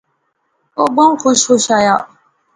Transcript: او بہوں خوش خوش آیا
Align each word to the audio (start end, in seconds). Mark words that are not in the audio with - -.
او 0.77 0.83
بہوں 0.95 1.13
خوش 1.21 1.39
خوش 1.47 1.65
آیا 1.77 1.95